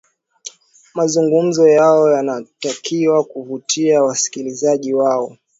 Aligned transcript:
mazungumzo 0.93 1.67
yao 1.67 2.11
yanatakiwa 2.11 3.23
kuwavutia 3.23 4.03
wasikiliza 4.03 4.79
wao 4.93 5.37